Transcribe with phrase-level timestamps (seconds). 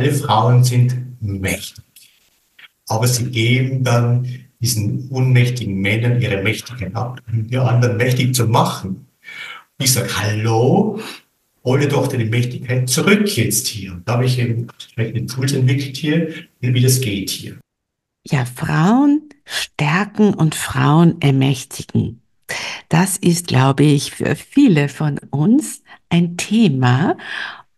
[0.00, 1.84] alle Frauen sind mächtig.
[2.88, 4.26] Aber sie geben dann
[4.58, 9.06] diesen unmächtigen Männern ihre Mächtigkeit ab, um die anderen mächtig zu machen.
[9.78, 10.98] Ich sage, hallo,
[11.64, 13.92] hole doch deine Mächtigkeit zurück jetzt hier.
[13.92, 17.58] Und da habe ich eben entsprechende Tools entwickelt hier, wie das geht hier.
[18.26, 22.22] Ja, Frauen stärken und Frauen ermächtigen.
[22.88, 27.16] Das ist, glaube ich, für viele von uns ein Thema.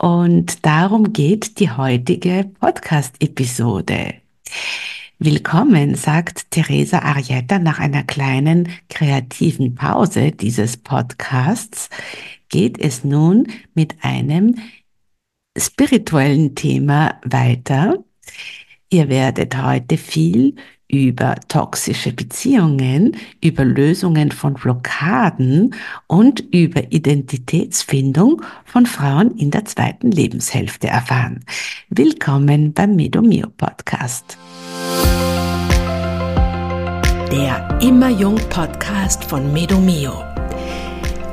[0.02, 4.14] Und darum geht die heutige Podcast-Episode.
[5.20, 11.88] Willkommen, sagt Teresa Arietta nach einer kleinen kreativen Pause dieses Podcasts,
[12.48, 14.56] geht es nun mit einem
[15.56, 18.02] spirituellen Thema weiter.
[18.90, 20.56] Ihr werdet heute viel
[20.92, 25.74] über toxische Beziehungen, über Lösungen von Blockaden
[26.06, 31.44] und über Identitätsfindung von Frauen in der zweiten Lebenshälfte erfahren.
[31.88, 34.38] Willkommen beim Medomio Podcast
[37.32, 40.22] der Immer Jung Podcast von Medomio.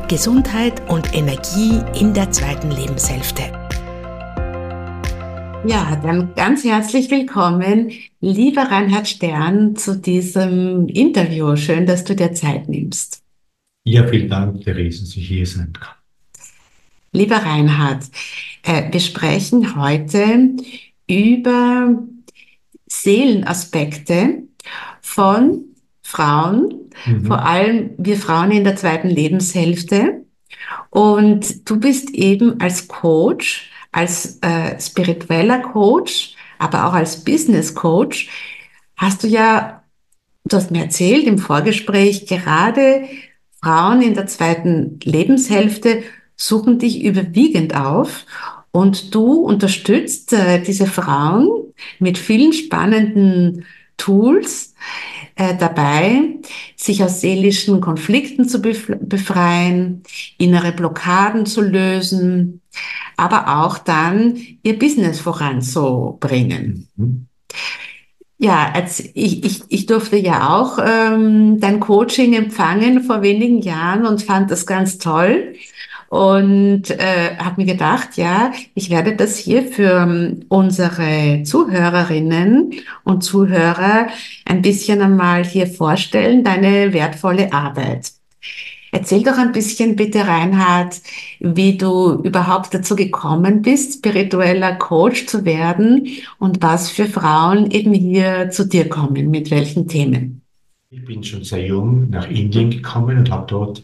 [0.07, 3.51] Gesundheit und Energie in der zweiten Lebenshälfte.
[5.65, 11.55] Ja, dann ganz herzlich willkommen, lieber Reinhard Stern, zu diesem Interview.
[11.57, 13.21] Schön, dass du dir Zeit nimmst.
[13.83, 15.95] Ja, vielen Dank, Therese, dass ich hier sein kann.
[17.11, 18.05] Lieber Reinhard,
[18.63, 20.55] äh, wir sprechen heute
[21.07, 22.03] über
[22.88, 24.44] Seelenaspekte
[25.01, 25.66] von
[26.01, 27.25] Frauen, mhm.
[27.25, 30.23] vor allem wir Frauen in der zweiten Lebenshälfte.
[30.89, 38.29] Und du bist eben als Coach, als äh, spiritueller Coach, aber auch als Business Coach,
[38.97, 39.83] hast du ja,
[40.45, 43.07] du hast mir erzählt im Vorgespräch, gerade
[43.61, 46.03] Frauen in der zweiten Lebenshälfte
[46.35, 48.25] suchen dich überwiegend auf
[48.71, 53.65] und du unterstützt äh, diese Frauen mit vielen spannenden
[53.97, 54.73] Tools,
[55.35, 56.37] äh, dabei,
[56.75, 60.03] sich aus seelischen Konflikten zu befreien,
[60.38, 62.59] innere Blockaden zu lösen,
[63.18, 66.88] aber auch dann ihr Business voranzubringen.
[66.96, 67.25] Mhm.
[68.41, 74.06] Ja, als ich, ich, ich durfte ja auch ähm, dein Coaching empfangen vor wenigen Jahren
[74.06, 75.56] und fand das ganz toll
[76.08, 83.24] und äh, habe mir gedacht, ja, ich werde das hier für um, unsere Zuhörerinnen und
[83.24, 84.08] Zuhörer
[84.46, 88.13] ein bisschen einmal hier vorstellen, deine wertvolle Arbeit.
[88.91, 91.01] Erzähl doch ein bisschen bitte, Reinhard,
[91.39, 96.07] wie du überhaupt dazu gekommen bist, spiritueller Coach zu werden
[96.39, 100.41] und was für Frauen eben hier zu dir kommen, mit welchen Themen.
[100.89, 103.83] Ich bin schon sehr jung nach Indien gekommen und habe dort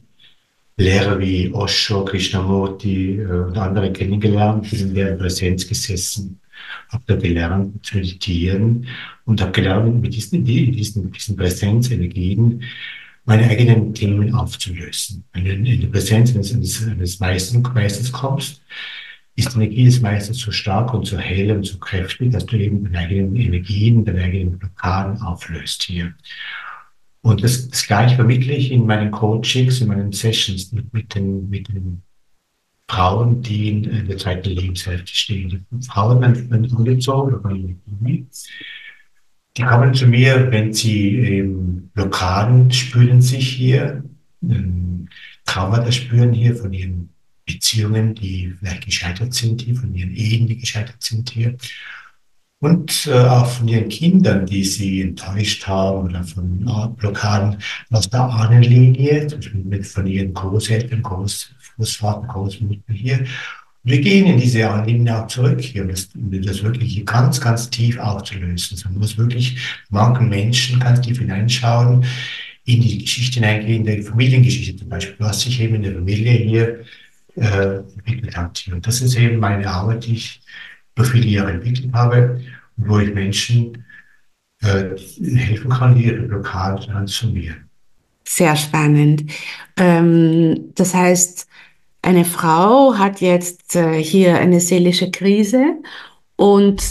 [0.77, 6.41] Lehrer wie Osho, Krishnamurti äh, und andere kennengelernt, bin in deren Präsenz gesessen,
[6.89, 8.87] habe da gelernt zu meditieren
[9.23, 12.63] und habe gelernt, mit diesen, diesen, diesen Präsenzenergien
[13.25, 15.23] meine eigenen Themen aufzulösen.
[15.33, 18.61] Wenn du in die Präsenz eines, eines, eines Meisters kommst,
[19.35, 22.57] ist die Energie des Meisters so stark und so hell und so kräftig, dass du
[22.57, 26.13] eben deine eigenen Energien, deine eigenen Blockaden auflöst hier.
[27.21, 31.49] Und das, das gleiche vermittle ich in meinen Coachings, in meinen Sessions mit, mit, den,
[31.49, 32.03] mit den
[32.87, 35.65] Frauen, die in, der zweiten Lebenshälfte stehen.
[35.71, 37.33] Die Frauen werden angezogen,
[39.57, 44.03] die kommen zu mir, wenn sie ähm, Blockaden spüren sich hier,
[44.43, 45.07] ähm,
[45.45, 47.09] Traumata spüren hier von ihren
[47.45, 51.55] Beziehungen, die vielleicht gescheitert sind, die von ihren Ehen, die gescheitert sind hier
[52.59, 57.57] und äh, auch von ihren Kindern, die sie enttäuscht haben oder von äh, Blockaden
[57.91, 63.25] aus der Ahnenlinie, mit von ihren Großeltern, Groß, Großvater, Großmutter hier.
[63.85, 68.77] Wir gehen in diese Ahnenlinie auch zurück um das, das wirklich ganz, ganz tief aufzulösen.
[68.77, 69.57] So, man muss wirklich
[69.89, 72.03] manchen Menschen ganz tief hineinschauen,
[72.65, 76.31] in die Geschichte hineingehen, in die Familiengeschichte zum Beispiel, was sich eben in der Familie
[76.31, 76.79] hier
[77.35, 78.67] äh, entwickelt hat.
[78.71, 80.41] Und das ist eben meine Arbeit, die ich
[80.95, 82.41] über viele Jahre entwickelt habe
[82.77, 83.85] wo ich Menschen
[84.61, 84.95] äh,
[85.37, 87.69] helfen kann, ihre Blockade transformieren.
[88.27, 89.31] Sehr spannend.
[89.77, 91.47] Ähm, das heißt,
[92.05, 95.77] eine Frau hat jetzt äh, hier eine seelische Krise
[96.35, 96.81] und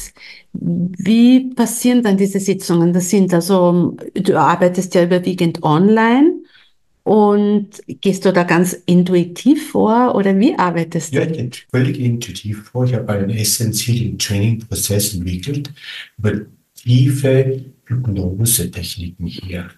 [0.53, 2.93] wie passieren dann diese Sitzungen?
[2.93, 6.35] Das sind also, du arbeitest ja überwiegend online
[7.03, 11.19] und gehst du da ganz intuitiv vor oder wie arbeitest du?
[11.19, 12.85] Ja, ich gehe völlig intuitiv vor.
[12.85, 15.71] Ich habe einen essentiellen Training-Prozess entwickelt
[16.19, 16.33] über
[16.77, 19.69] tiefe Hypnose-Techniken hier,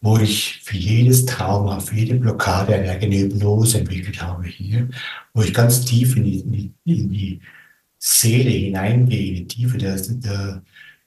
[0.00, 4.88] wo ich für jedes Trauma, für jede Blockade eine eigene Hypnose entwickelt habe hier,
[5.34, 7.40] wo ich ganz tief in die, in die
[7.98, 10.62] Seele hineingehe, in die Tiefe der, der,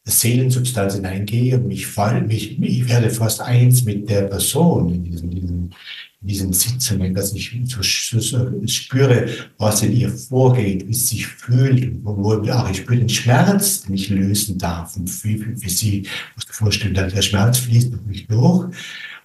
[0.05, 5.03] der Seelensubstanz hineingehe und mich, fall, mich, ich werde fast eins mit der Person in
[5.03, 5.75] diesen,
[6.21, 11.27] in diesen Sitzungen, dass ich so, so, spüre, was in ihr vorgeht, wie sie sich
[11.27, 15.55] fühlt, wo, wo ach, ich spüre den Schmerz, den ich lösen darf und für, für,
[15.55, 18.75] für sie, musst du vorstellen, der Schmerz fließt durch mich durch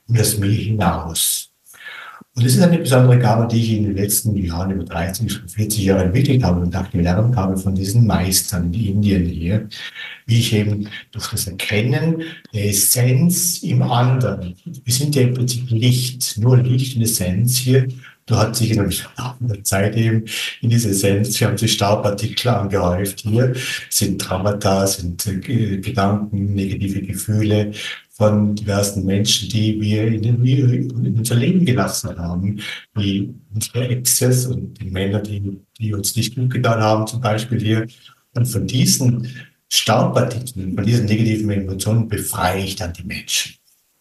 [0.07, 1.54] und das mir hinaus.
[2.37, 5.85] Und das ist eine besondere Gabe, die ich in den letzten Jahren, über 30, 40
[5.85, 9.69] Jahre entwickelt habe und auch gelernt habe von diesen Meistern in Indien hier,
[10.27, 15.71] wie ich eben durch das Erkennen der Essenz im anderen, wir sind ja im Prinzip
[15.71, 17.87] Licht, nur Licht und Essenz hier,
[18.27, 18.91] da hat sich in
[19.41, 20.25] der Zeit eben
[20.63, 23.55] in diese Essenz, wir haben sich Staubpartikel angehäuft hier,
[23.91, 27.73] sind Traumata, sind äh, Gedanken, negative Gefühle,
[28.15, 32.61] von diversen Menschen, die wir in, den, in unser Leben gelassen haben,
[32.95, 37.61] wie unsere Exes und die Männer, die, die uns nicht gut getan haben, zum Beispiel
[37.61, 37.87] hier.
[38.35, 39.29] Und von diesen
[39.69, 43.55] Staubpartikeln, von diesen negativen Emotionen befreie ich dann die Menschen.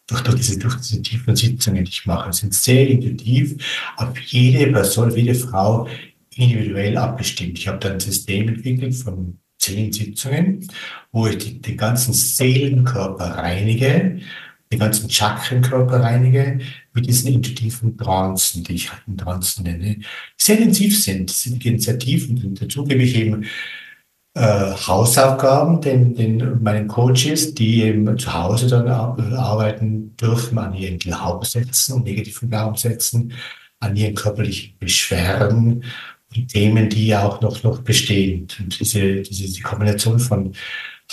[0.06, 3.56] Durch, durch, diese, durch diese tiefen Sitzungen, die ich mache, sind sehr intuitiv
[3.96, 5.88] auf jede Person, jede Frau
[6.36, 7.58] individuell abgestimmt.
[7.58, 10.68] Ich habe da ein System entwickelt von zehn Sitzungen,
[11.10, 14.20] wo ich die, den ganzen Seelenkörper reinige,
[14.70, 16.58] den ganzen Chakrenkörper reinige,
[16.92, 20.00] mit diesen intuitiven Trancen, die ich halt Trancen nenne,
[20.36, 23.46] sehr intensiv sind, sind sehr tief und dazu gebe ich eben
[24.34, 30.98] äh, Hausaufgaben den, den meinen Coaches, die eben zu Hause dann arbeiten dürfen an ihren
[30.98, 33.32] Glaubenssätzen und negativen Glaubenssätzen,
[33.80, 35.84] an ihren körperlichen Beschwerden
[36.34, 38.48] die Themen, die ja auch noch, noch bestehen.
[38.58, 40.52] Und diese, diese die Kombination von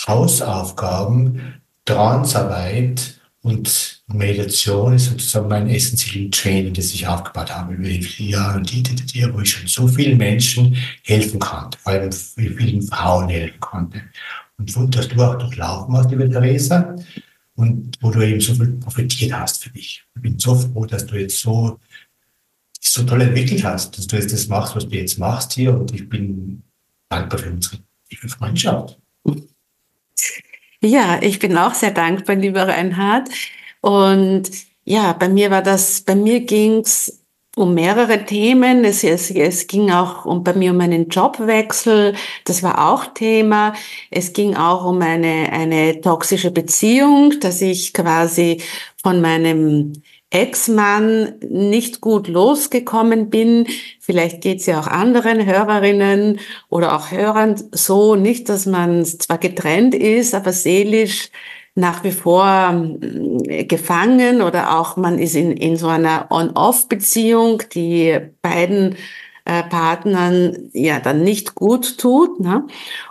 [0.08, 8.02] Hausaufgaben, Transarbeit und Meditation ist sozusagen mein essentielles Training, das ich aufgebaut habe über die
[8.02, 11.94] viele Jahre und die, die, die, wo ich schon so vielen Menschen helfen konnte, vor
[11.94, 14.02] allem vielen Frauen helfen konnte.
[14.58, 16.96] Und wo, dass du auch durchlaufen hast, liebe Theresa,
[17.56, 20.04] und wo du eben so viel profitiert hast für dich.
[20.16, 21.80] Ich bin so froh, dass du jetzt so
[22.84, 25.74] so toll entwickelt hast, dass du jetzt das machst, was du jetzt machst hier.
[25.74, 26.64] Und ich bin
[27.10, 27.78] dankbar für unsere
[28.10, 28.98] tiefe Freundschaft.
[30.82, 33.30] Ja, ich bin auch sehr dankbar, lieber Reinhard.
[33.82, 34.50] Und
[34.84, 37.22] ja, bei mir war das, bei mir ging's
[37.56, 38.86] um mehrere Themen.
[38.86, 42.16] Es, es, es ging auch um, bei mir um einen Jobwechsel.
[42.46, 43.74] Das war auch Thema.
[44.10, 48.62] Es ging auch um eine, eine toxische Beziehung, dass ich quasi
[49.04, 49.94] von meinem
[50.30, 53.68] Ex-Mann nicht gut losgekommen bin.
[54.00, 56.40] Vielleicht geht es ja auch anderen Hörerinnen
[56.70, 61.30] oder auch Hörern so, nicht, dass man zwar getrennt ist, aber seelisch
[61.76, 62.74] nach wie vor
[63.48, 68.96] äh, gefangen oder auch man ist in, in so einer On-Off-Beziehung, die beiden
[69.46, 72.40] äh, Partnern ja dann nicht gut tut.
[72.40, 72.68] Ne?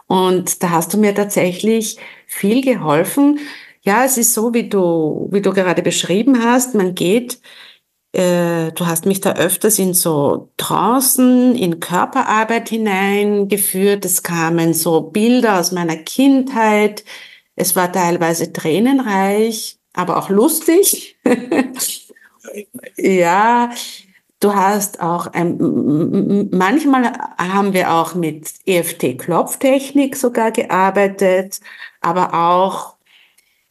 [0.07, 3.41] Und da hast du mir tatsächlich viel geholfen,
[3.83, 6.75] ja, es ist so, wie du, wie du gerade beschrieben hast.
[6.75, 7.41] Man geht,
[8.13, 14.05] äh, du hast mich da öfters in so Trancen, in Körperarbeit hineingeführt.
[14.05, 17.05] Es kamen so Bilder aus meiner Kindheit.
[17.61, 21.19] Es war teilweise tränenreich, aber auch lustig.
[22.97, 23.71] ja,
[24.43, 31.61] Du hast auch, ähm, manchmal haben wir auch mit EFT-Klopftechnik sogar gearbeitet,
[32.01, 32.95] aber auch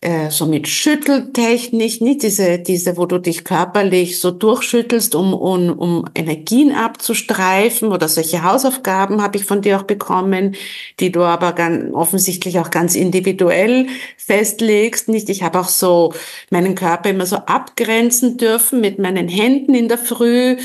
[0.02, 5.78] äh, so mit Schütteltechnik, nicht diese, diese, wo du dich körperlich so durchschüttelst, um, um,
[5.78, 10.56] um Energien abzustreifen oder solche Hausaufgaben habe ich von dir auch bekommen,
[11.02, 15.28] die du aber ganz offensichtlich auch ganz individuell festlegst, nicht?
[15.30, 16.14] Ich habe auch so
[16.50, 20.56] meinen Körper immer so abgrenzen dürfen mit meinen Händen in der Früh,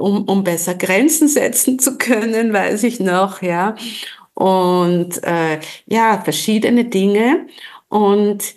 [0.00, 3.76] um, um besser Grenzen setzen zu können, weiß ich noch, ja.
[4.34, 7.46] Und äh, ja, verschiedene Dinge.
[7.88, 8.54] Und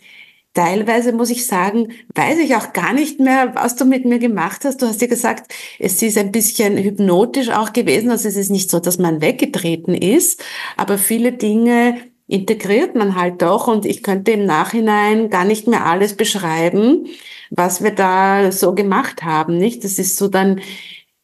[0.53, 4.65] teilweise muss ich sagen, weiß ich auch gar nicht mehr, was du mit mir gemacht
[4.65, 4.81] hast.
[4.81, 8.11] Du hast ja gesagt, es ist ein bisschen hypnotisch auch gewesen.
[8.11, 10.43] Also es ist nicht so, dass man weggetreten ist,
[10.77, 15.85] aber viele Dinge integriert man halt doch und ich könnte im Nachhinein gar nicht mehr
[15.85, 17.07] alles beschreiben,
[17.49, 19.83] was wir da so gemacht haben, nicht?
[19.83, 20.61] Das ist so dann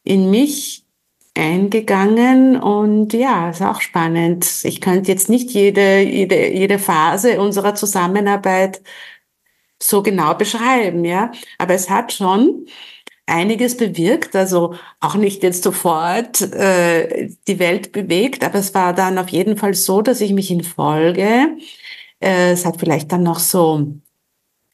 [0.04, 0.84] in mich
[1.34, 4.46] eingegangen und ja, ist auch spannend.
[4.64, 8.82] Ich könnte jetzt nicht jede, jede, jede Phase unserer Zusammenarbeit
[9.82, 11.32] so genau beschreiben, ja.
[11.58, 12.66] Aber es hat schon
[13.26, 19.18] einiges bewirkt, also auch nicht jetzt sofort äh, die Welt bewegt, aber es war dann
[19.18, 21.56] auf jeden Fall so, dass ich mich in Folge,
[22.20, 23.86] äh, es hat vielleicht dann noch so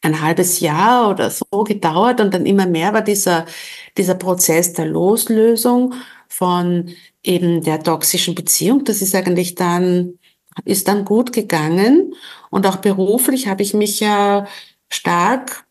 [0.03, 3.47] ein halbes Jahr oder so gedauert und dann immer mehr war dieser,
[3.97, 5.95] dieser Prozess der Loslösung
[6.29, 6.91] von
[7.23, 8.85] eben der toxischen Beziehung.
[8.85, 10.19] Das ist eigentlich dann,
[10.65, 12.15] ist dann gut gegangen.
[12.51, 14.47] Und auch beruflich habe ich mich ja
[14.91, 15.65] stark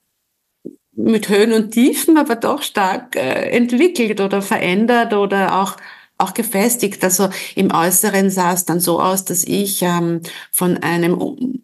[0.93, 5.77] mit Höhen und Tiefen, aber doch stark äh, entwickelt oder verändert oder auch
[6.17, 7.03] auch gefestigt.
[7.03, 11.61] Also im Äußeren sah es dann so aus, dass ich ähm, von einem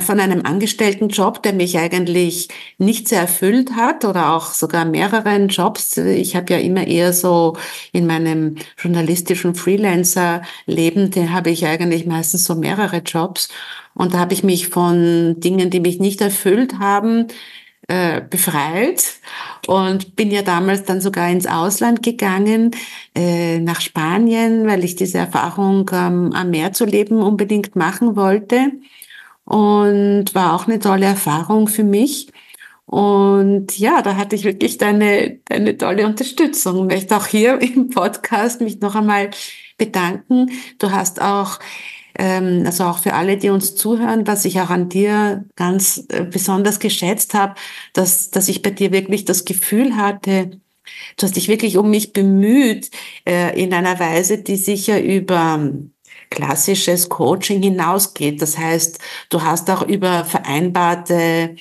[0.00, 5.96] von einem Angestelltenjob, der mich eigentlich nicht sehr erfüllt hat oder auch sogar mehreren Jobs.
[5.96, 7.56] Ich habe ja immer eher so
[7.92, 13.48] in meinem journalistischen Freelancer-Leben, den habe ich eigentlich meistens so mehrere Jobs.
[13.94, 17.28] Und da habe ich mich von Dingen, die mich nicht erfüllt haben,
[17.88, 19.02] äh, befreit
[19.66, 22.72] und bin ja damals dann sogar ins Ausland gegangen,
[23.14, 28.72] äh, nach Spanien, weil ich diese Erfahrung ähm, am Meer zu leben unbedingt machen wollte
[29.48, 32.30] und war auch eine tolle Erfahrung für mich.
[32.84, 36.90] Und ja, da hatte ich wirklich deine, deine tolle Unterstützung.
[36.90, 39.30] Ich möchte auch hier im Podcast mich noch einmal
[39.78, 40.50] bedanken.
[40.78, 41.60] Du hast auch
[42.18, 46.24] ähm, also auch für alle, die uns zuhören, was ich auch an dir ganz äh,
[46.24, 47.54] besonders geschätzt habe,
[47.94, 50.60] dass, dass ich bei dir wirklich das Gefühl hatte,
[51.16, 52.90] du hast dich wirklich um mich bemüht,
[53.26, 55.72] äh, in einer Weise, die sicher über
[56.30, 58.42] klassisches Coaching hinausgeht.
[58.42, 58.98] Das heißt,
[59.30, 61.56] du hast auch über vereinbarte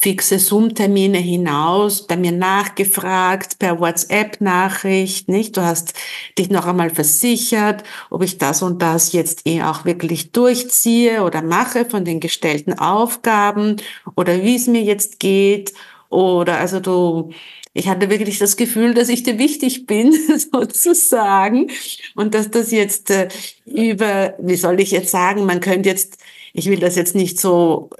[0.00, 5.56] fixe Zoom-Termine hinaus, bei mir nachgefragt, per WhatsApp-Nachricht, nicht?
[5.56, 5.94] Du hast
[6.38, 11.42] dich noch einmal versichert, ob ich das und das jetzt eh auch wirklich durchziehe oder
[11.42, 13.76] mache von den gestellten Aufgaben
[14.16, 15.72] oder wie es mir jetzt geht
[16.10, 17.30] oder also du,
[17.76, 20.12] ich hatte wirklich das Gefühl, dass ich dir wichtig bin,
[20.52, 21.70] sozusagen.
[22.14, 23.28] Und dass das jetzt äh,
[23.66, 26.16] über, wie soll ich jetzt sagen, man könnte jetzt,
[26.54, 27.90] ich will das jetzt nicht so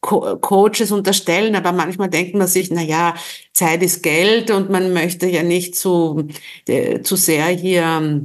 [0.00, 3.14] Co Coaches unterstellen, aber manchmal denkt man sich, na ja,
[3.52, 6.26] Zeit ist Geld und man möchte ja nicht zu,
[6.66, 8.22] äh, zu sehr hier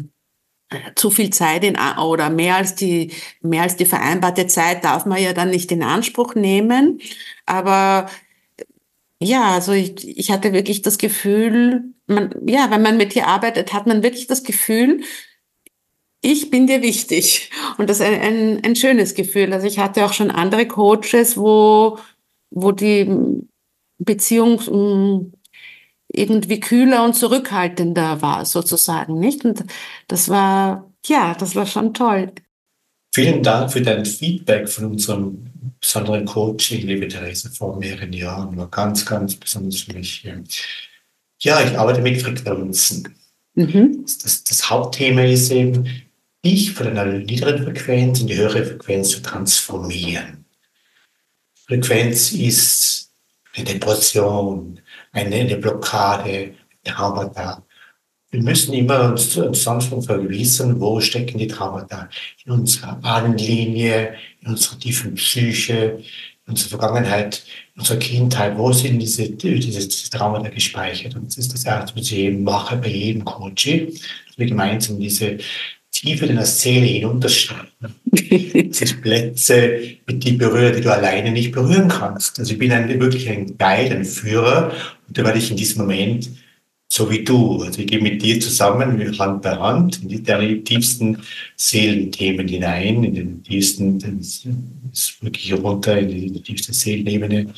[0.69, 5.05] äh, zu viel Zeit in, oder mehr als die, mehr als die vereinbarte Zeit darf
[5.05, 7.00] man ja dann nicht in Anspruch nehmen.
[7.45, 8.07] Aber
[9.22, 13.74] ja, also ich, ich hatte wirklich das Gefühl, man, ja, wenn man mit dir arbeitet,
[13.74, 15.01] hat man wirklich das Gefühl,
[16.22, 17.51] ich bin dir wichtig.
[17.77, 19.53] Und das ist ein, ein, ein schönes Gefühl.
[19.53, 22.00] Also ich hatte auch schon andere Coaches, wo,
[22.50, 23.07] wo die
[24.00, 25.34] Beziehung mm,
[26.07, 29.45] irgendwie kühler und zurückhaltender war, sozusagen, nicht?
[29.45, 29.65] Und
[30.07, 32.31] das war, ja, das war schon toll.
[33.13, 35.45] Vielen Dank für dein Feedback von unserem
[35.85, 38.57] besonderen Coaching, liebe Therese, vor mehreren Jahren.
[38.57, 40.27] War ganz, ganz besonders für mich.
[41.41, 43.15] Ja, ich arbeite mit Frequenzen.
[43.53, 44.03] Mhm.
[44.03, 45.87] Das, das Hauptthema ist eben,
[46.43, 50.45] dich von einer niederen Frequenz in die höhere Frequenz zu transformieren.
[51.67, 53.11] Frequenz ist
[53.55, 54.79] eine Depression,
[55.11, 57.64] eine, eine Blockade, Traumata.
[58.35, 62.09] Wir müssen immer uns, uns sonst vergewissern, wo stecken die Traumata.
[62.45, 65.99] In unserer Ahnenlinie, in unserer tiefen Psyche,
[66.45, 68.57] in unserer Vergangenheit, in unserer Kindheit.
[68.57, 71.15] Wo sind diese, diese, diese Traumata gespeichert?
[71.15, 74.99] Und das ist das erste, was ich eben mache bei jedem Coaching, dass wir gemeinsam
[74.99, 75.37] diese
[75.91, 77.69] tiefer in der Seele hinunterschreiben.
[78.69, 82.37] Es sind Plätze, mit die berühren, die du alleine nicht berühren kannst.
[82.37, 84.73] Also ich bin ein, wirklich ein Guide, ein Führer
[85.07, 86.29] und da werde ich in diesem Moment
[86.95, 87.61] so wie du.
[87.61, 91.17] Also ich gehe mit dir zusammen, Hand bei Hand, in die, tiefsten
[91.57, 93.99] Seelenthemen hinein, in den tiefsten,
[95.19, 97.53] wirklich runter in die, tiefste Seelenebene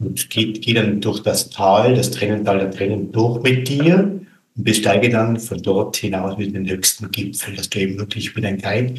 [0.00, 4.20] und geht, geht dann durch das Tal, das Tränental der Tränen durch mit dir
[4.56, 8.44] und besteige dann von dort hinaus mit den höchsten Gipfel, dass du eben wirklich mit
[8.44, 8.94] einem Guide,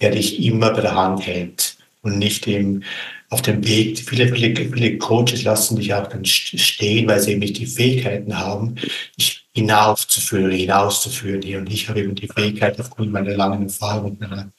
[0.00, 2.84] der dich immer bei der Hand hält und nicht eben
[3.30, 3.98] auf dem Weg.
[3.98, 8.38] Viele, viele, viele Coaches lassen dich auch dann stehen, weil sie eben nicht die Fähigkeiten
[8.38, 8.76] haben,
[9.18, 11.42] dich hinaufzuführen, hinauszuführen.
[11.56, 14.50] Und ich habe eben die Fähigkeit, aufgrund meiner langen Erfahrung und meiner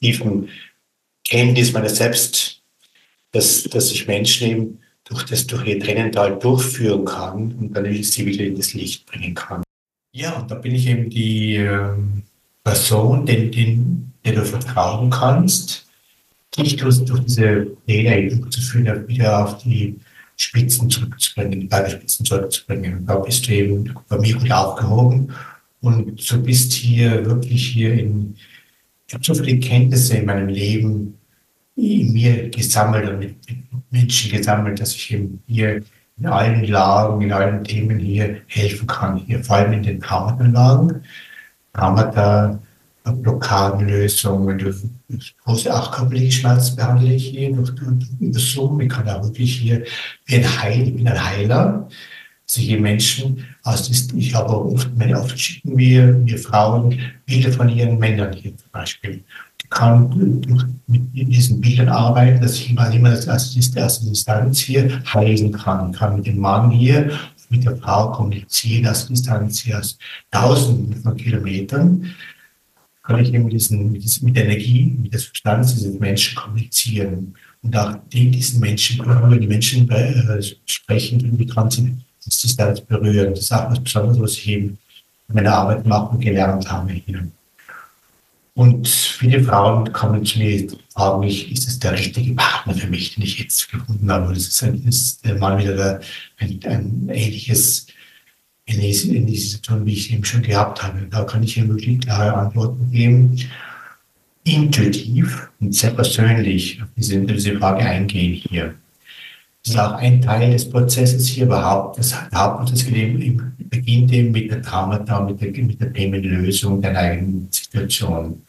[0.00, 0.48] tiefen
[1.24, 2.62] Kenntnis meiner selbst,
[3.32, 8.26] dass, dass ich Menschen eben durch das, durch ihr Tränental durchführen kann und dann sie
[8.26, 9.62] wieder in das Licht bringen kann.
[10.12, 11.94] Ja, und da bin ich eben die äh,
[12.64, 15.89] Person, den, den, der du vertrauen kannst,
[16.56, 19.98] dich durch, diese Fehler zu führen, wieder auf die
[20.36, 23.06] Spitzen zurückzubringen, die Bergspitzen zurückzubringen.
[23.06, 25.32] Da bist du eben bei mir gut aufgehoben
[25.80, 28.34] und du bist hier wirklich hier in,
[29.06, 31.14] ich habe so viele Kenntnisse in meinem Leben
[31.76, 33.36] in mir gesammelt und mit,
[33.90, 35.82] Menschen gesammelt, dass ich eben hier
[36.18, 39.16] in allen Lagen, in allen Themen hier helfen kann.
[39.18, 41.02] Hier vor allem in den Traumata-Lagen.
[41.72, 42.60] Traumata,
[43.04, 48.80] Blockadenlösungen, durch große achtkörperliche Schmerzen behandle ich hier durch, durch, Zoom.
[48.80, 49.84] Ich kann auch wirklich hier
[50.26, 51.88] wie ein Heil, ich bin ein Heiler.
[52.46, 58.32] solche Menschen aus, ich habe oft, oft schicken wir, wir Frauen Bilder von ihren Männern
[58.32, 59.24] hier zum Beispiel.
[59.70, 60.42] Kann
[60.88, 65.92] mit diesen Bildern arbeiten, dass ich mal immer als erste Distanz hier heilen kann.
[65.92, 67.12] Ich kann mit dem Mann hier,
[67.50, 69.96] mit der Frau kommunizieren, als Distanz hier aus
[70.30, 72.14] tausenden von Kilometern
[73.10, 76.36] kann ich eben mit, diesen, mit, diesen, mit der Energie, mit der Substanz dieses Menschen
[76.36, 77.34] kommunizieren.
[77.62, 82.72] Und auch die, diesen Menschen, wenn die Menschen äh, sprechen, irgendwie dran sind, das da
[82.88, 83.30] berühren.
[83.30, 84.78] Das ist auch was Besonderes, was ich eben
[85.28, 87.26] in meiner Arbeit mache und gelernt habe hier.
[88.54, 92.86] Und viele Frauen kommen zu mir und fragen mich, ist das der richtige Partner für
[92.86, 94.32] mich, den ich jetzt gefunden habe?
[94.32, 96.00] Das ist, ein, ist mal wieder der,
[96.38, 97.86] ein, ein ähnliches
[98.72, 101.06] in diese, in diese Situation, wie ich eben schon gehabt habe.
[101.10, 103.36] Da kann ich hier wirklich klare Antworten geben.
[104.44, 108.74] Intuitiv und sehr persönlich auf diese, diese Frage eingehen hier.
[109.62, 111.98] Das ist auch ein Teil des Prozesses hier überhaupt.
[111.98, 118.42] Das Hauptprozess beginnt eben mit der Traumata, mit der, mit der Themenlösung der eigenen Situation.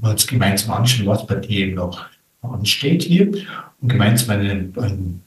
[0.00, 2.06] Wir uns gemeinsam anschauen, was bei dir eben noch
[2.40, 3.30] ansteht hier
[3.80, 5.20] und gemeinsam ein, ein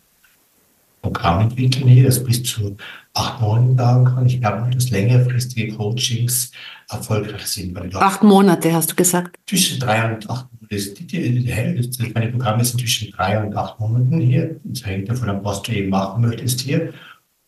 [1.01, 2.75] Programm entwickeln hier, das bis zu
[3.17, 4.25] acht Monaten dauern kann.
[4.25, 6.51] Ich glaube, dass längerfristige Coachings
[6.89, 7.95] erfolgreich sind.
[7.95, 9.37] acht Monate, hast du gesagt?
[9.47, 12.11] Zwischen drei und acht Monate.
[12.13, 14.59] Meine Programme sind zwischen drei und acht Monaten hier.
[14.63, 16.93] Das hängt davon ab, was du eben machen möchtest hier.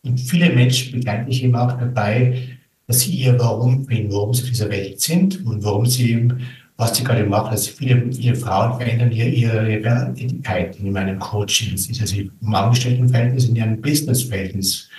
[0.04, 2.48] Und viele Menschen begleiten ich eben auch dabei,
[2.88, 6.40] dass sie ihr Warum finden, warum sie auf dieser Welt sind und warum sie eben,
[6.78, 7.50] was sie gerade machen.
[7.50, 11.74] Also viele, viele Frauen verändern hier ihre, ihre in meinem Coaching.
[11.74, 14.90] Das ist also im Angestelltenverhältnis, in ihrem Businessverhältnis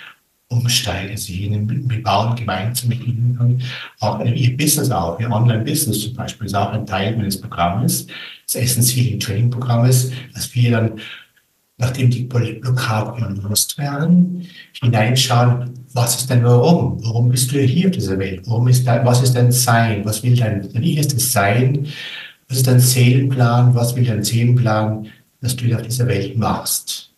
[0.51, 1.17] umsteigen.
[1.17, 3.61] Sie ihnen, wir bauen gemeinsam mit ihnen
[3.99, 5.19] auch ihr Business auf.
[5.19, 8.07] Ihr Online-Business zum Beispiel ist auch ein Teil meines Programmes,
[8.45, 10.99] des Essence Healing Training Programmes, dass wir dann,
[11.77, 14.45] nachdem die Blockaden gelöst werden,
[14.81, 17.03] hineinschauen, was ist dein Warum?
[17.03, 18.41] Warum bist du hier auf dieser Welt?
[18.45, 20.05] Warum ist dein, was ist dein Sein?
[20.05, 21.87] Was will dein, dein innerstes Sein?
[22.47, 23.73] Was ist dein Seelenplan?
[23.73, 25.07] Was will dein Seelenplan,
[25.41, 27.10] dass du auf dieser Welt machst?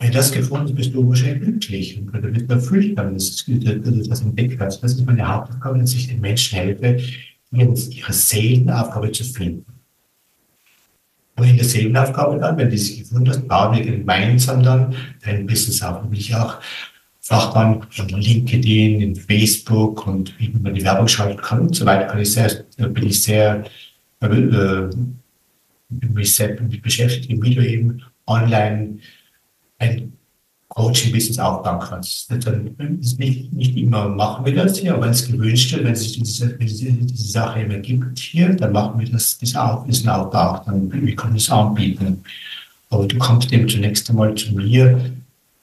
[0.00, 3.44] Wenn du das gefunden hast, bist du wahrscheinlich glücklich und du bist erfüllt damit, dass
[3.44, 4.82] du das entdeckt hast.
[4.82, 6.98] Das ist meine Hauptaufgabe, dass ich den Menschen helfe,
[7.52, 9.66] ihre Seelenaufgabe zu finden.
[11.36, 15.46] Und in der Seelenaufgabe dann, wenn du sie gefunden hast, bauen wir gemeinsam dann dein
[15.46, 16.02] Business auf.
[16.02, 16.58] Und ich auch
[17.20, 22.06] Fachmann von LinkedIn, in Facebook und wie man die Werbung schalten kann und so weiter,
[22.06, 23.64] kann ich sehr, bin ich sehr,
[24.22, 24.88] äh,
[25.90, 28.98] mich sehr beschäftigt, wie du eben online
[29.80, 30.12] ein
[30.68, 32.30] Coaching-Business aufbauen kannst.
[32.30, 36.12] Ist nicht, nicht immer machen wir das hier, aber wenn es gewünscht wird, wenn sich
[36.12, 39.54] diese, diese, diese Sache immer gibt hier, dann machen wir das, das
[39.86, 42.22] Wissen Aufbau auch, dann wir können es anbieten.
[42.90, 45.12] Aber du kommst eben zunächst einmal zu mir,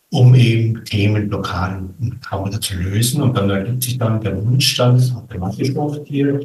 [0.10, 3.22] um eben Themenblockaden und Traumata zu lösen.
[3.22, 6.42] Und dann ergibt sich dann der Wunsch, dann automatisch oft hier,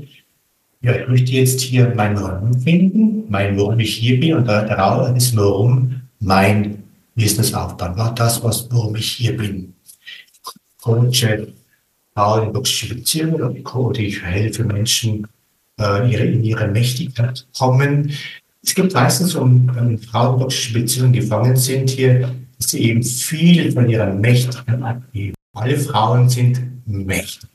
[0.82, 5.16] ja, ich möchte jetzt hier mein Warum finden, mein Warum ich hier bin und daraus
[5.16, 6.81] ist Warum mein
[7.14, 7.96] Business aufbauen.
[7.96, 9.75] War das, was, warum ich hier bin.
[10.81, 11.53] Coache
[12.14, 15.27] Frauen in toxische Beziehungen oder ich helfe Menschen,
[15.81, 18.12] äh, ihre, in ihre Mächtigkeit zu kommen.
[18.62, 23.03] Es gibt meistens, um, wenn Frauen in toxische Beziehungen gefangen sind hier, dass sie eben
[23.03, 25.35] viel von ihrer Mächtigkeit abgeben.
[25.55, 27.48] Alle Frauen sind mächtig.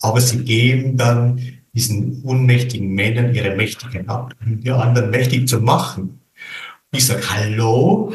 [0.00, 1.40] Aber sie geben dann
[1.72, 6.20] diesen unmächtigen Männern ihre Mächtigkeit ab, um die anderen mächtig zu machen.
[6.90, 8.12] Ich sage, hallo,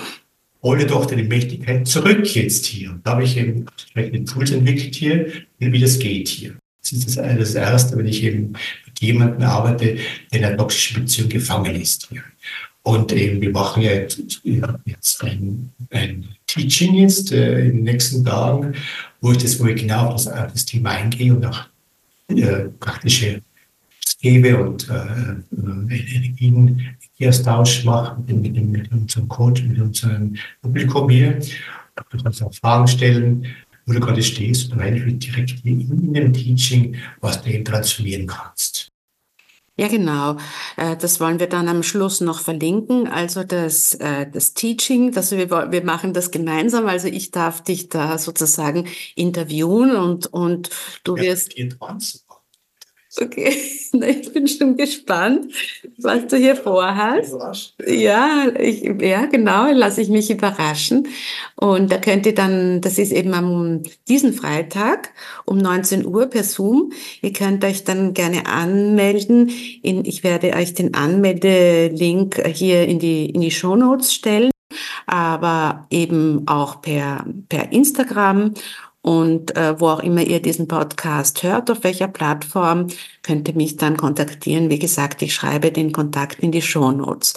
[0.65, 2.99] hole doch deine Mächtigkeit zurück jetzt hier.
[3.04, 6.56] da habe ich eben entsprechende Tools entwickelt hier, wie das geht hier.
[6.82, 8.54] Das ist das, das Erste, wenn ich eben
[8.86, 9.95] mit jemandem arbeite,
[10.32, 12.23] der in einer toxischen Beziehung gefangen ist hier.
[12.82, 18.25] Und eben, wir machen ja jetzt, jetzt ein, ein Teaching jetzt äh, in den nächsten
[18.25, 18.73] Tagen,
[19.21, 21.65] wo ich das, wo ich genau auf das, auf das Thema eingehe und auch
[22.30, 23.41] äh, praktische
[24.21, 31.10] gebe und äh, äh Energien Austausch mache mit, mit, mit unserem Coach, mit unserem Publikum
[31.10, 31.39] hier.
[32.12, 33.47] Du kannst auch Fragen stellen,
[33.86, 38.91] wo du gerade stehst und eigentlich direkt in dem Teaching, was du eben transformieren kannst.
[39.78, 40.38] Ja, genau.
[40.78, 43.08] Äh, das wollen wir dann am Schluss noch verlinken.
[43.10, 46.88] Also das, äh, das Teaching, das wir, wir machen das gemeinsam.
[46.88, 50.69] Also ich darf dich da sozusagen interviewen und, und
[51.04, 51.54] du wirst.
[53.21, 53.49] Okay,
[53.93, 55.54] ich bin schon gespannt,
[55.97, 57.36] was du hier vorhast.
[57.86, 61.08] Ja, ich, ja, genau, lasse ich mich überraschen.
[61.56, 65.13] Und da könnt ihr dann, das ist eben am diesen Freitag
[65.45, 66.91] um 19 Uhr per Zoom.
[67.21, 69.49] Ihr könnt euch dann gerne anmelden.
[69.82, 74.51] In, ich werde euch den Anmeldelink hier in die, in die Show Notes stellen,
[75.06, 78.54] aber eben auch per, per Instagram
[79.06, 82.88] Und äh, wo auch immer ihr diesen Podcast hört, auf welcher Plattform,
[83.22, 84.72] könnt ihr mich dann kontaktieren.
[84.72, 87.36] Wie gesagt, ich schreibe den Kontakt in die Show Notes.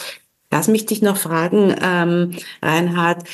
[0.50, 3.24] Lass mich dich noch fragen, ähm, Reinhard.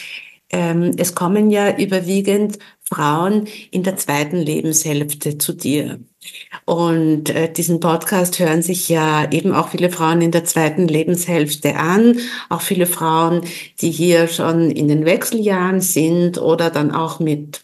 [0.50, 6.00] Ähm, es kommen ja überwiegend Frauen in der zweiten Lebenshälfte zu dir.
[6.64, 11.76] Und äh, diesen Podcast hören sich ja eben auch viele Frauen in der zweiten Lebenshälfte
[11.76, 12.18] an,
[12.48, 13.42] auch viele Frauen,
[13.80, 17.62] die hier schon in den Wechseljahren sind oder dann auch mit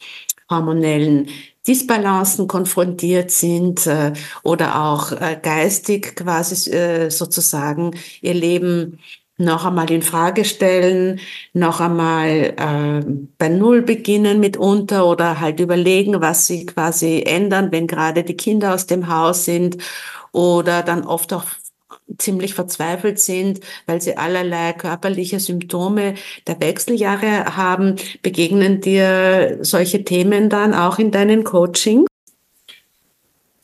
[0.50, 1.28] hormonellen
[1.66, 8.98] Disbalancen konfrontiert sind äh, oder auch äh, geistig quasi äh, sozusagen ihr Leben
[9.40, 11.18] noch einmal in Frage stellen,
[11.54, 13.04] noch einmal äh,
[13.38, 18.74] bei Null beginnen mitunter oder halt überlegen, was sie quasi ändern, wenn gerade die Kinder
[18.74, 19.78] aus dem Haus sind
[20.32, 21.44] oder dann oft auch
[22.18, 26.14] ziemlich verzweifelt sind, weil sie allerlei körperliche Symptome
[26.46, 27.96] der Wechseljahre haben.
[28.23, 32.07] Begegnen dir solche Themen dann auch in deinen Coaching?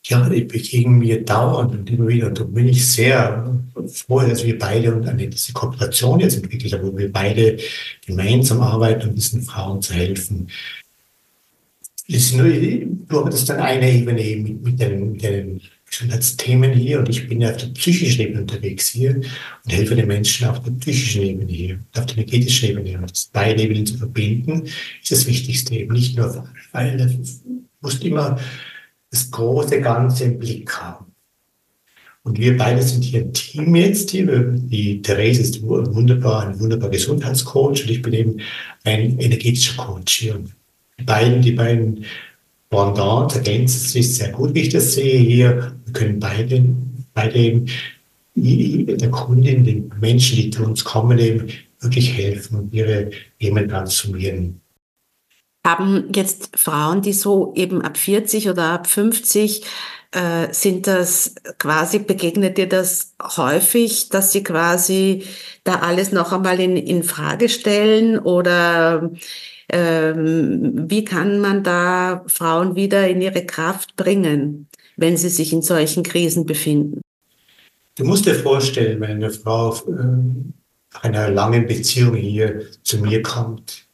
[0.09, 2.29] Ja, die begegnen mir dauernd und immer wieder.
[2.29, 6.73] Und da bin ich sehr froh, dass wir beide und eine, diese Kooperation jetzt entwickelt
[6.73, 7.59] haben, wo wir beide
[8.07, 10.49] gemeinsam arbeiten, um diesen Frauen zu helfen.
[12.07, 17.09] Ist nur, du hattest dann eine Ebene mit, mit den, mit den Gesundheitsthemen hier und
[17.09, 20.73] ich bin ja auf der psychischen Ebene unterwegs hier und helfe den Menschen auf der
[20.73, 22.99] psychischen Ebene hier, auf der energetischen Ebene.
[22.99, 25.95] Und das beide Ebenen zu verbinden, ist das Wichtigste eben.
[25.95, 27.25] Nicht nur, weil du
[27.81, 28.39] musst immer
[29.11, 31.07] das große Ganze im Blick haben.
[32.25, 34.27] Und wir beide sind hier ein Team jetzt hier.
[34.27, 38.41] Die Therese ist wunderbar, ein wunderbarer Gesundheitscoach und ich bin eben
[38.83, 40.35] ein energetischer Coach hier.
[40.35, 40.53] Und
[40.99, 42.05] die beiden, die beiden
[42.69, 45.77] Pendants ergänzen sich sehr gut, wie ich das sehe hier.
[45.85, 46.65] Wir können beide,
[47.15, 47.67] beide eben
[48.35, 51.49] der Kundin, den Menschen, die zu uns kommen, eben
[51.81, 54.61] wirklich helfen und ihre Themen transformieren.
[55.65, 59.63] Haben jetzt Frauen, die so eben ab 40 oder ab 50
[60.17, 65.25] äh, sind das quasi, begegnet dir das häufig, dass sie quasi
[65.63, 69.11] da alles noch einmal in, in Frage stellen oder
[69.69, 75.61] ähm, wie kann man da Frauen wieder in ihre Kraft bringen, wenn sie sich in
[75.61, 77.03] solchen Krisen befinden?
[77.97, 80.03] Du musst dir vorstellen, wenn eine Frau äh,
[80.95, 83.85] nach einer langen Beziehung hier zu mir kommt,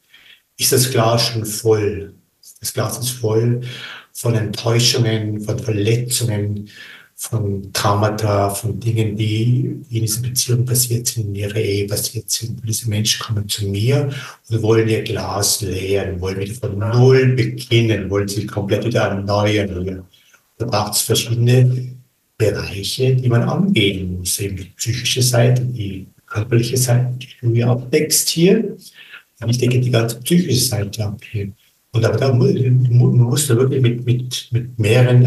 [0.57, 2.13] ist das Glas schon voll.
[2.61, 3.59] Das Glas ist voll
[4.13, 6.69] von Enttäuschungen, von Verletzungen,
[7.15, 12.59] von Traumata, von Dingen, die in dieser Beziehung passiert sind, in ihrer Ehe passiert sind.
[12.59, 14.09] Und diese Menschen kommen zu mir
[14.49, 20.03] und wollen ihr Glas leeren, wollen wieder von Null beginnen, wollen sich komplett wieder erneuern.
[20.57, 21.95] Da braucht es verschiedene
[22.37, 24.39] Bereiche, die man angehen muss.
[24.39, 28.75] Eben die psychische Seite, die körperliche Seite, die du ja abdeckst hier.
[29.41, 31.55] Und ich denke, die ganze psychische Seite abheben.
[31.93, 35.21] Und aber da musst wirklich mit, mit, mit, mehreren,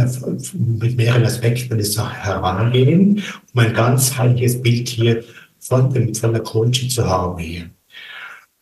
[0.81, 3.23] mit mehreren Aspekten die Sache herangehen,
[3.55, 5.23] um ein ganzheitliches Bild hier
[5.61, 7.71] von, dem, von der Coaching zu haben hier.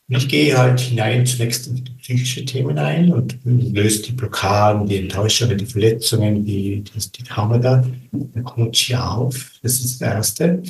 [0.06, 4.98] Und ich gehe halt hinein zunächst in psychische Themen ein und löse die Blockaden, die
[4.98, 9.52] Enttäuschungen, die Verletzungen, die, die, die Traumata der Coaching auf.
[9.62, 10.62] Das ist das Erste.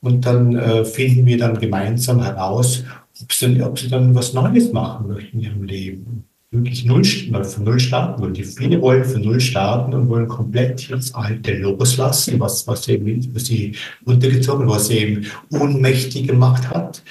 [0.00, 2.84] Und dann äh, finden wir dann gemeinsam heraus,
[3.22, 6.25] ob sie, ob sie dann was Neues machen möchten in ihrem Leben.
[6.52, 8.34] Wirklich null, mal von Null starten wollen.
[8.34, 13.34] Die viele wollen von Null starten und wollen komplett das Alte loslassen, was, was, eben,
[13.34, 17.02] was sie untergezogen, was sie eben ohnmächtig gemacht hat.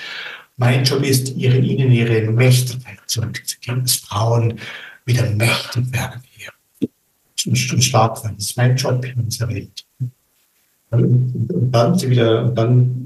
[0.56, 4.58] Mein Job ist, ihren, ihnen ihre Mächtigkeit zurückzugeben, dass Frauen
[5.06, 6.52] wieder mächtig werden hier
[7.46, 8.36] und stark werden.
[8.38, 9.86] Das ist mein Job in unserer Welt.
[10.92, 13.05] Und dann sie wieder, und dann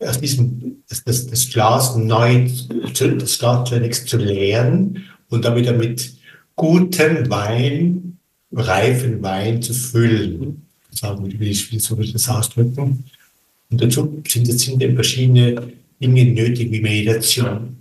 [0.00, 2.48] aus diesem, das, das, das Glas neu,
[2.92, 6.14] das Glas zunächst zu leeren und dann wieder mit
[6.56, 8.18] gutem Wein,
[8.52, 10.62] reifen Wein zu füllen.
[10.90, 13.04] Sagen wie, wie soll ich das ausdrücken?
[13.70, 17.76] Und dazu sind, sind eben verschiedene Dinge nötig, wie Meditation,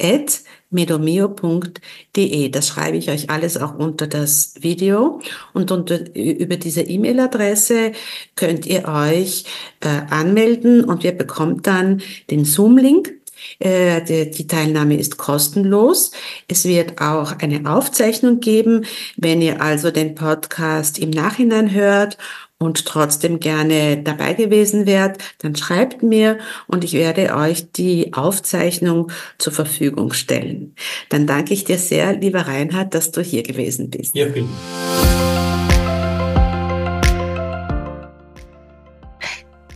[0.00, 2.48] at medomio.de.
[2.50, 5.20] Das schreibe ich euch alles auch unter das Video.
[5.52, 7.92] Und unter, über diese E-Mail-Adresse
[8.34, 9.44] könnt ihr euch
[9.80, 13.15] äh, anmelden und ihr bekommt dann den Zoom-Link
[13.60, 16.12] die Teilnahme ist kostenlos.
[16.48, 18.84] Es wird auch eine Aufzeichnung geben,
[19.16, 22.18] wenn ihr also den Podcast im Nachhinein hört
[22.58, 29.10] und trotzdem gerne dabei gewesen wärt, dann schreibt mir und ich werde euch die Aufzeichnung
[29.38, 30.74] zur Verfügung stellen.
[31.10, 34.14] Dann danke ich dir sehr, lieber Reinhard, dass du hier gewesen bist.
[34.14, 34.48] Ja, vielen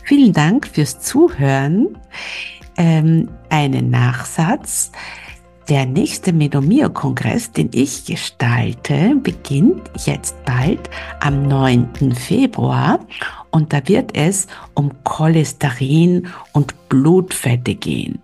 [0.05, 1.97] Vielen Dank fürs Zuhören
[2.81, 4.91] ähm, einen Nachsatz.
[5.69, 10.89] Der nächste Medomio-Kongress, den ich gestalte, beginnt jetzt bald
[11.19, 12.15] am 9.
[12.15, 12.99] Februar
[13.51, 18.17] und da wird es um Cholesterin und Blutfette gehen.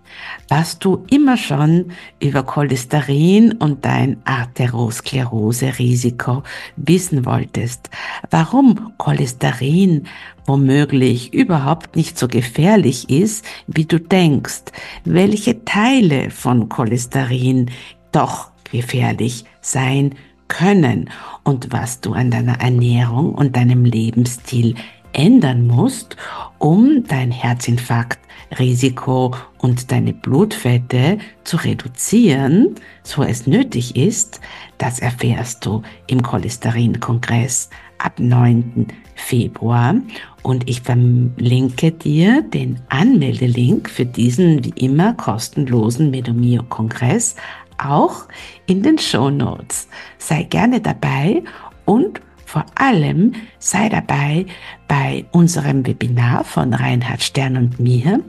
[0.48, 6.42] Was du immer schon über Cholesterin und dein Arteriosklerose-Risiko
[6.76, 7.90] wissen wolltest.
[8.30, 10.08] Warum Cholesterin
[10.48, 14.64] womöglich überhaupt nicht so gefährlich ist, wie du denkst.
[15.04, 17.70] Welche Teile von Cholesterin
[18.10, 20.14] doch gefährlich sein
[20.48, 21.10] können
[21.44, 24.74] und was du an deiner Ernährung und deinem Lebensstil
[25.12, 26.16] ändern musst,
[26.58, 34.40] um dein Herzinfarktrisiko und deine Blutfette zu reduzieren, so es nötig ist,
[34.78, 38.86] das erfährst du im Cholesterin-Kongress ab 9.
[39.14, 39.96] Februar
[40.42, 47.36] und ich verlinke dir den Anmeldelink für diesen wie immer kostenlosen Medomio Kongress
[47.78, 48.26] auch
[48.66, 49.88] in den Show Notes.
[50.18, 51.42] Sei gerne dabei
[51.84, 54.46] und vor allem sei dabei
[54.88, 58.20] bei unserem Webinar von Reinhard Stern und mir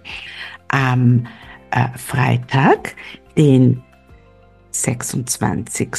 [0.68, 1.26] am
[1.72, 2.96] äh, Freitag,
[3.38, 3.82] den
[4.72, 5.90] 26.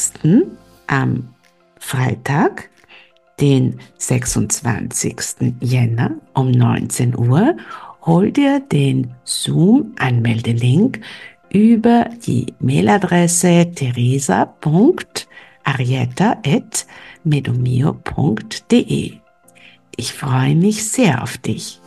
[0.87, 1.28] am
[1.78, 2.68] Freitag,
[3.40, 5.55] den 26.
[5.61, 7.57] Jänner um 19 Uhr.
[8.05, 11.00] Hol dir den Zoom-Anmeldelink
[11.50, 16.61] über die Mailadresse teresa.arietta.com
[17.24, 19.12] medomio.de.
[19.96, 21.81] Ich freue mich sehr auf dich.